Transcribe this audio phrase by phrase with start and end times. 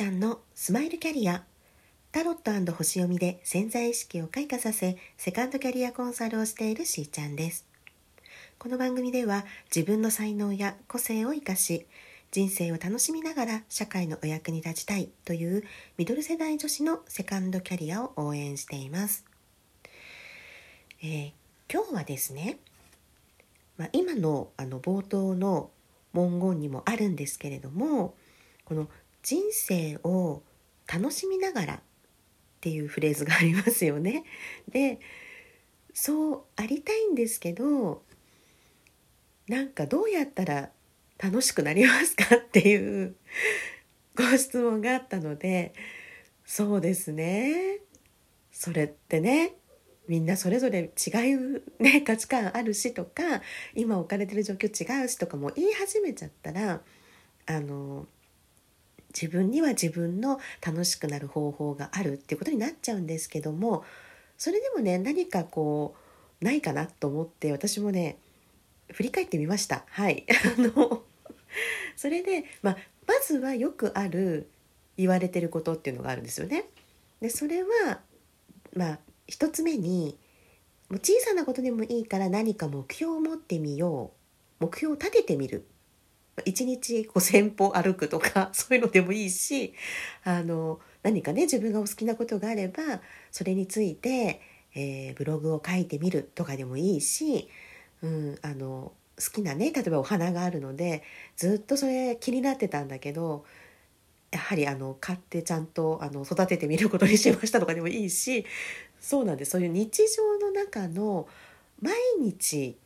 [0.00, 1.44] ちゃんのスマイルキャリア。
[2.10, 7.66] タロット星読みで潜在意識を開花させセカンドキャリアコンサルをしているしーちゃんです。
[8.58, 11.86] この番組では自分の才能や個性を生かし
[12.30, 15.64] 人生を楽しみながら社会のお役に立ちたいという
[15.98, 19.26] ミドル世代女子のセカンドキャリアを応援しています、
[21.02, 21.32] えー、
[21.70, 22.58] 今日はですね、
[23.76, 25.68] まあ、今のあの冒頭の
[26.14, 28.14] 文言にもあるんですけれども
[28.64, 28.88] この
[29.22, 30.42] 人生を
[30.92, 31.80] 楽しみながらっ
[32.60, 34.24] ていうフレーズがありますよね。
[34.68, 34.98] で
[35.94, 38.02] そうありたいんですけど
[39.48, 40.70] なんかどうやったら
[41.18, 43.16] 楽しくなりますかっていう
[44.14, 45.74] ご質問があったので
[46.44, 47.80] そうですね
[48.52, 49.56] それってね
[50.06, 53.42] みんなそれぞれ違う、ね、価値観あるしとか
[53.74, 56.80] 今置かれてる状況違うしとかも言い始めちゃったら
[57.46, 58.06] あの
[59.14, 63.84] 自分には自分の楽しくなる方法があるっていうことになっちゃうんですけども
[64.38, 65.94] それでもね何かこ
[66.40, 68.18] うないかなと思って私もね
[68.92, 69.84] 振り返ってみました。
[69.88, 70.26] はい。
[70.58, 71.04] あの
[71.96, 74.48] それで、まあ、まずはよくある
[74.96, 76.64] 言われてることっていうのがあるんですよね。
[77.20, 78.00] でそれは
[78.74, 80.18] まあ一つ目に
[80.88, 84.12] もう小さなことでもいいから何か目標を持ってみよ
[84.60, 84.64] う。
[84.64, 85.66] 目標を立ててみる。
[86.46, 89.74] 1日5,000歩歩くとか そういうのでもいいし
[90.24, 94.40] あの何かね自分がお好きなことがあればそれについて、
[94.74, 97.48] えー、ブログを書いてみるとかでもいいし、
[98.02, 101.02] うん、あの好きなね例えばお花があるので
[101.36, 103.44] ずっとそれ気になってたんだけど
[104.30, 108.46] やはりあの買ってちゃんとあの育ててみることにしましたとかでもいいし
[109.00, 109.52] そうなんです。
[109.52, 111.26] そういう日常の中の
[111.80, 112.76] 毎日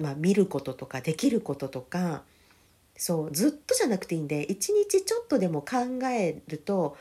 [0.00, 2.22] まあ、見ることとかできることとか
[3.00, 5.78] そうずっとじゃなくていいんで一日ちょっとでも考
[6.12, 6.98] えると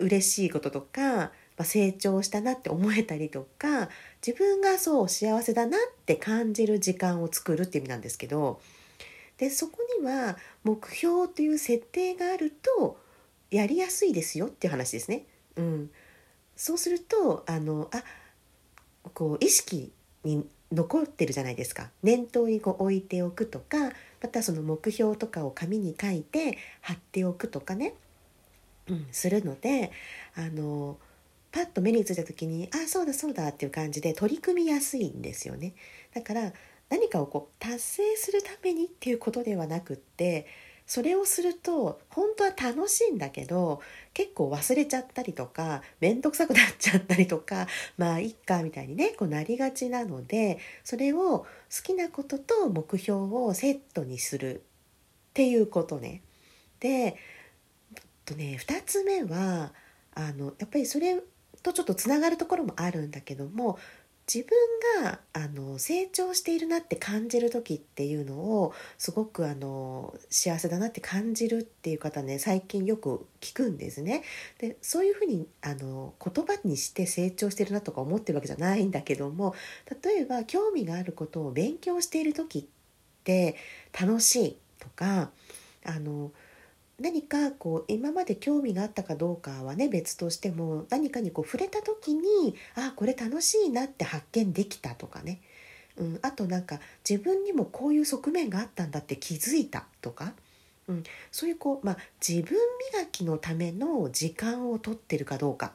[0.00, 3.88] 嬉しいこととか、まあ、成長したなって思えたりとか
[4.26, 8.60] 自分がそう幸せだなって感じる時間を作るっていう意味なんですけど
[9.38, 12.98] でそこには目標という設定があると
[13.52, 15.26] やりやすいですよっていう話ですね。
[15.54, 15.90] うん、
[16.56, 18.02] そうするとあのあ
[19.14, 19.92] こう意識
[20.24, 23.92] に残ってるじゃないですか念頭にこう置いておくとか
[24.22, 27.94] またその目標とかを紙に書いて貼っておくとかね、
[28.88, 29.90] うん、するので
[30.36, 30.96] あの
[31.50, 35.74] パッと目についた時にあそうだそうだっていう感じで取り組みやすいんですよね。
[36.14, 36.52] だから
[36.88, 40.46] 何かをこう達成するためにっていうことではなくって
[40.86, 43.80] それをすると本当は楽しいんだけど
[44.14, 47.66] 結構忘れちゃったりとか面倒くさくなっちゃったりとか
[47.96, 51.46] まあいっかみたいにねこうなりがちなのでそれを好
[51.82, 56.20] きなことと目標をセットにするっていうことね。
[56.80, 57.16] で
[58.24, 59.72] とね2つ目は
[60.14, 61.20] あのやっぱりそれ
[61.62, 63.78] とちょっとつながるところもあるんだけども
[64.32, 74.22] 自分があの成長しているなって感じる時っていうのをすごくあの幸せだなって感じるっていう方ね最近よく聞くんですね。
[74.58, 79.54] でそういうふうにあの言葉にして成長してるなとか思ってるわけじゃないんだけども
[80.02, 82.64] 例えば興味があることを勉強している時っ
[83.24, 83.56] て
[83.98, 85.30] 楽しいとか
[85.84, 86.30] あの
[87.02, 95.40] 何かこう今まで興味があったかどうかはね別としても何かにこう触れた時にあこれ楽しいなって発見できたとかね、
[95.96, 100.32] うん、あとなんか自分にもこういう側面があったんだって気づいたとか、
[100.88, 101.02] うん、
[101.32, 101.96] そういうこう、まあ、
[102.26, 102.56] 自分
[102.94, 105.72] 磨きのための時間をとってるかどうか。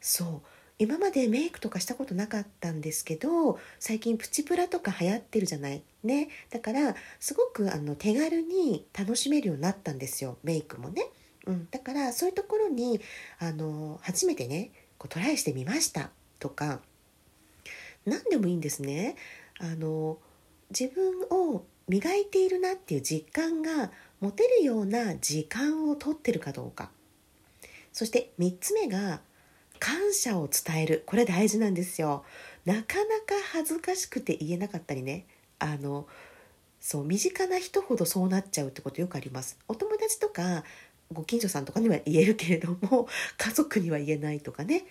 [0.00, 0.48] そう。
[0.78, 5.82] 今までメイクとかしたことなかったんですけど最近プチプラとか流行ってるじゃない？
[6.02, 6.28] ね。
[6.50, 10.36] だからすごくあの手軽に楽しめるようになったんですよ。
[10.42, 11.06] メイクもね、
[11.46, 13.00] うん、だからそういうところに
[13.38, 16.10] あの初めてねこうトライしてみました。
[16.38, 16.80] とか。
[18.04, 19.16] 何でもいいんですね。
[19.60, 20.18] あの
[20.70, 26.90] 自分を磨いているなっていう実感が持てるような時間をとってるかどうか。
[27.92, 29.20] そして3つ目が
[29.84, 31.02] 感謝を伝える。
[31.04, 32.24] これ大事なんですよ。
[32.64, 35.26] なかなか恥ずかしくて言えなかったりね。
[35.58, 36.06] あの
[36.80, 39.58] そう身近な人ほどそうなっちゃうってことよくあります。
[39.68, 40.64] お友達とか
[41.12, 44.86] ご近所さんとかには言えるけれども家族には言えないとかね。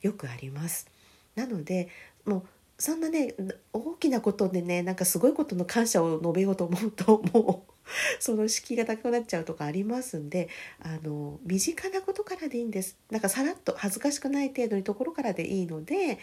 [0.00, 0.86] よくあります。
[1.34, 1.90] なので
[2.24, 2.42] もう
[2.78, 3.34] そんなね
[3.72, 7.72] 大きなことでねなんかすごいことの感謝を述べようと思うともう
[8.20, 10.48] その敷居が高くなっちゃうとかありますんで
[10.80, 16.18] あの身近なことからでいいんですなんかさらっと恥ずかしくない程度にところからでいいので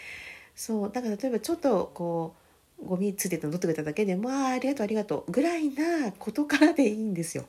[0.55, 2.35] そうだから例えばちょっとこ
[2.81, 7.45] うゴミついてたの取ってくれただけでもあありがとうありがとうぐらいなことからでいいんですよ。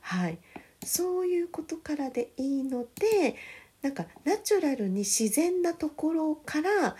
[0.00, 0.38] はい
[0.84, 3.36] そういうことからでいいので
[3.82, 6.96] なんかナチュラルに自然なところから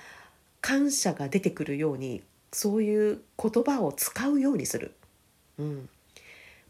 [0.61, 2.23] 感謝が出てくるように
[2.53, 4.95] そういう言葉を使うようにする。
[5.59, 5.89] うん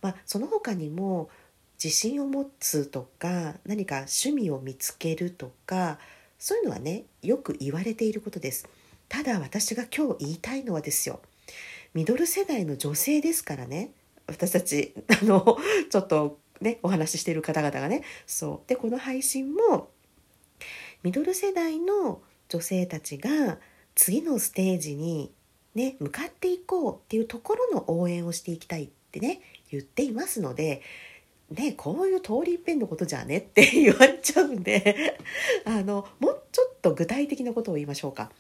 [0.01, 1.29] まあ、その他にも
[1.83, 5.99] 自信を持つとか何か趣味を見つけるとか
[6.39, 8.69] そういうのはねよく言われていることです。
[9.09, 11.21] ただ私が今日言いたいのはですよ
[11.95, 13.91] ミドル世代の女性ですからね
[14.27, 15.59] 私たち あの
[15.91, 19.91] ちょっとねお話ししている方々がねそうでこの配信も
[21.03, 23.59] ミドル世代の女性たちが
[23.99, 25.33] 次のステージに
[25.75, 29.41] ね向かっていこうっていうところの応援をしていきたいってね
[29.71, 30.83] 言っていますので
[31.51, 35.19] ね、こういう通り一遍のことじゃね って言われちゃうんで
[35.65, 38.31] あのもうちょっと具体的なことを言いましょうか。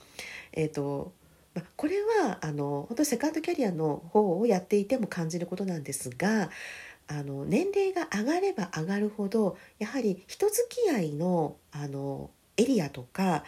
[0.52, 1.12] えーと
[1.54, 6.50] まこれはあの本当セカンドキャリアの方をやっていても感じることなんですが
[7.06, 13.44] あの年齢が上がれば上がるほどやはり人付き合いのあのエリアとか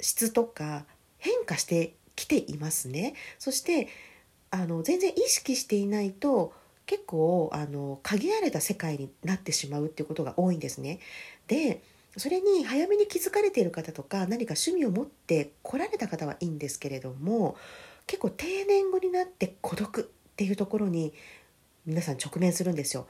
[0.00, 0.86] 質とか
[1.20, 3.14] 変化してきていますね。
[3.38, 3.88] そして
[4.50, 6.52] あの全然意識していないと
[6.86, 10.98] 結構あの限られた世界になってしまうっていうことが多いんですね。
[11.46, 11.82] で
[12.16, 17.56] それに早めに気づかれている方とか何か趣味を持って来られた方はいいんですけれども
[18.08, 21.12] 結構定年後になって孤独っていうところに
[21.86, 23.06] 皆さん直面するんですよ。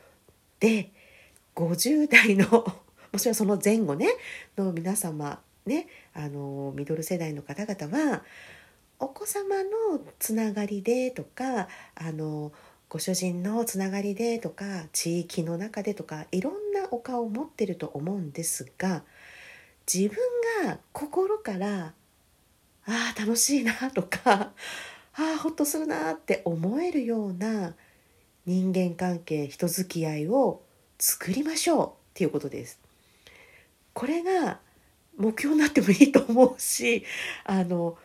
[0.59, 0.93] で
[1.57, 2.47] 50代の
[3.13, 4.09] もちろんその前後ね
[4.59, 5.41] の皆様
[5.71, 8.23] ねあのミドル世代の方々は
[8.99, 9.71] お子様の
[10.19, 12.53] つながりでとかあの
[12.89, 19.05] ご主人のつながりでとか地域の中でとかいろんなお顔を持ってると思うんですが
[19.93, 20.19] 自分
[20.67, 21.95] が心から
[22.87, 24.53] 「ああ楽しいな」とか
[25.15, 27.75] 「ああほっとするな」って思えるような
[28.45, 30.63] 人間関係人付き合いを
[30.99, 32.81] 作りましょうっていうことです。
[33.95, 34.61] これが
[35.21, 37.05] 目標になってもいいと思うし
[37.45, 37.97] あの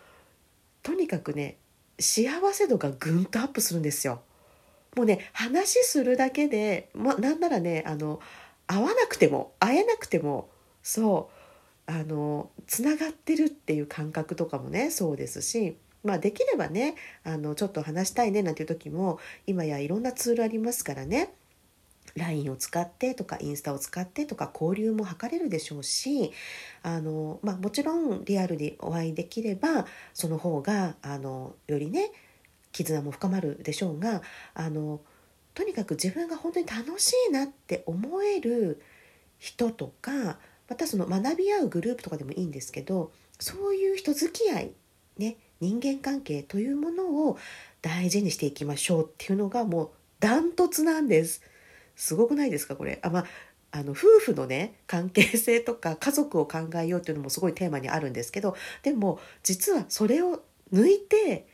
[0.84, 1.58] とにかくね
[2.00, 4.22] 幸せ度がぐんとアップするんですよ。
[4.96, 8.20] もうね話するだけで、ま、なんならねあの
[8.68, 10.50] 会わなくても会えなくても
[10.84, 11.30] そ
[11.88, 21.34] うあのつながってるっていう感覚とかもねそうですし、まあ、できればねあのちょっと話したいねなんていう時も今やいろんなツールありますからね
[22.16, 26.32] LINE を使ってとかインスタを使ってとか交流も図れるでしょうし
[26.82, 32.12] あの、まあ、もちろんリアルにお会いできればその方があのよりね
[32.72, 34.22] 絆も深まるでしょうが
[34.54, 35.02] あの
[35.54, 38.82] とにかく自分が本当に楽しいなって思える
[39.38, 40.38] 人とか
[40.70, 44.72] またその学び合うグループとかでもいいんですけどそういう人付き合い
[45.18, 47.38] ね人間関係というものを
[47.82, 49.90] 大事にしていきましょうっていうのがもう
[50.20, 51.42] ダントツなんです。
[51.96, 53.00] すごくないですかこれ。
[53.02, 53.26] あまあ
[53.72, 61.46] あの夫婦のね関係性とか家族を考えようっていうのもすごいテーマにあるんですけどでも実はそれを抜いて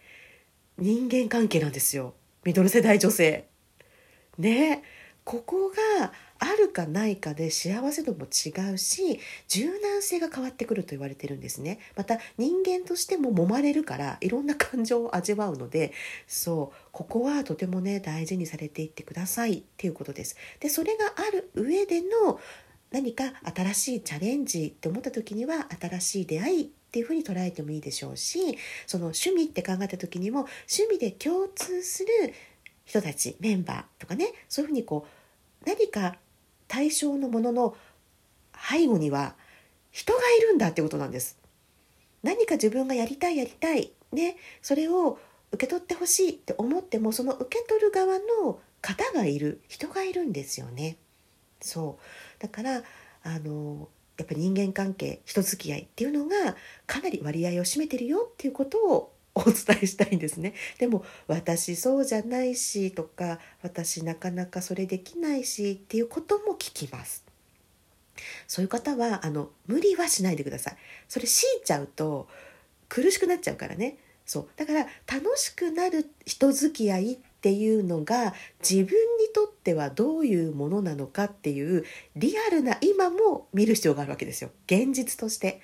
[0.78, 3.48] 人間関係なんですよミドル世代女性。
[4.38, 4.84] ね
[5.32, 5.70] ここ
[6.00, 9.18] があるかないかで幸せ度も違うし
[9.48, 11.80] 柔軟性が変わってくると言われてるんですね。
[11.96, 15.94] また人間としても揉まれるからいろんな感情を味わうので
[16.28, 20.36] そうここはとてもね大事にされていってくださいっていうことです。
[20.60, 22.42] でそれがある上での
[22.92, 32.34] 何か新しいチャレンジって思った時には新しい出会いっていうふうに捉えてもいいでしょうしその趣味って考えた時にも趣味で共通する
[32.84, 35.21] 人たちメンバーとかねそういうふうにこう
[35.66, 36.16] 何か
[36.68, 37.76] 対象のものの
[38.70, 39.36] 背後には
[39.92, 41.38] 人がいるんだってことなんです。
[42.24, 45.18] 何か自分がやりたいやりたいねそれを
[45.52, 50.98] 受け取ってほしいって思ってもその受け取る側の方がいる人がいるんですよね。
[51.62, 52.00] そ
[52.40, 52.84] うだから
[53.24, 60.54] あのやっぱり人間関係人付き合いっていうのがかなり割合を占めてるよっていうことをお伝えしたいんですね。
[60.78, 67.24] でも私そうじゃないしとか私なかなかそれできないしっていうことも聞きます。
[68.48, 70.78] そういう方はあの無理はしないでください。
[71.08, 72.28] それ強いちゃうと
[72.90, 73.98] 苦しくなっちゃうからね。
[74.26, 81.84] そうだから楽しくなる人付き合いっていうのが自分にとってはどういうものなのかっていう
[82.16, 85.62] リアルな今も見る必要があるわけですよ現実として。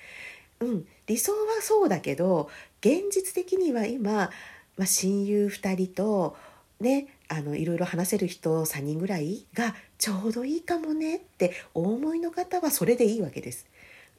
[0.60, 2.48] うん、理想はそうだけど
[2.80, 4.30] 現実的には今、
[4.76, 6.36] まあ、親友2人と
[6.80, 13.66] ねあのいろいろ話せる人3人ぐらいがちょうどいいかもねってお思いの方はそれでいいわけです。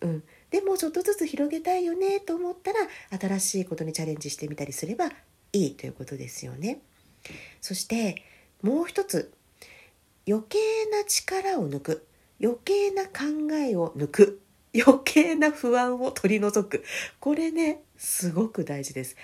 [0.01, 2.79] うん、でもちょっとずつ広げたいよねと思ったら
[3.19, 5.09] 新しいことにチャレンジしてみたりすれば
[5.51, 6.79] いいということですよね。
[7.61, 8.23] そして
[8.61, 9.33] もう一つ
[10.27, 10.59] 余計
[10.91, 12.07] な力を抜く
[12.41, 14.41] 余計な考えを抜く
[14.75, 16.83] 余計な不安を取り除く
[17.19, 19.15] これねすごく大事です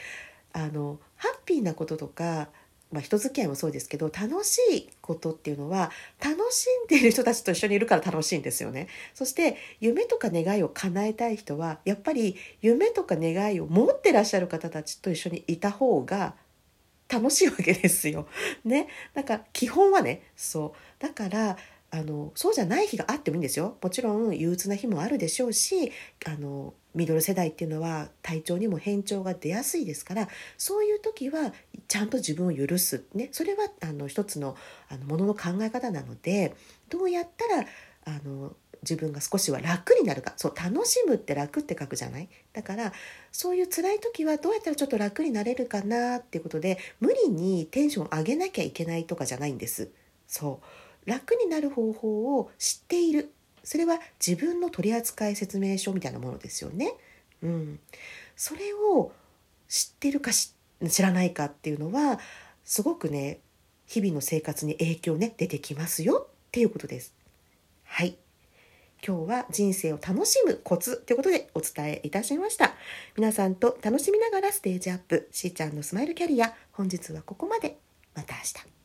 [0.53, 2.47] あのハッピーなこととか
[2.91, 5.91] まあ、人付き合いもそうですけど楽しいことっていうのは
[6.23, 8.87] 楽しんでいる人たちと一緒にいるから楽しいんですよね。
[9.13, 16.35] そして夢とか願いを叶えたい人はやっぱり夢とか願いを持ってらっしゃる方たちと一緒にいた方が
[17.09, 18.27] 楽しいわけですよ。
[18.63, 18.87] ね。
[19.13, 21.57] だから基本はねそうだから
[21.95, 23.77] あのそうじゃない日があってもいいんですよ。
[23.81, 25.93] もちろん憂鬱な日もあるでしょうし
[26.25, 31.53] あのミドル世代っていうのは体調にも変調が出やすいですからそういう時は
[31.87, 34.57] ちゃんと自分を許す、ね、それはあの一つの
[34.89, 36.55] あのものの考え方なので
[36.89, 37.65] どうやったら
[38.05, 40.33] あの自分が少しは楽になるか。
[40.35, 42.29] そう楽しむって楽って書くじゃない？
[42.53, 42.93] だから
[43.31, 49.89] そういう辛い時はどうやったらちょっと楽になれるかなっていうことで無理にテンション上げなきゃいけないとかじゃないんです。
[50.27, 50.84] そう。
[51.05, 53.31] 楽になる方法を知っている
[53.63, 56.93] それは自分の取扱説明書みたいなものですよね。
[57.41, 57.79] うん、
[58.35, 59.11] それを
[59.67, 62.19] 知ってるか知らないかっていうのは
[62.63, 63.39] すごくね
[63.85, 67.13] 日々の生活に影響ね出てきますよっていうことです。
[67.83, 68.17] はい
[69.05, 72.73] 今日は人生を楽しむコツということでお伝えいたしました。
[73.15, 77.77] 皆さんと楽しみながらステージアップ、しーちゃんのスマイルキャリア、本日はここまで。
[78.15, 78.84] また明日。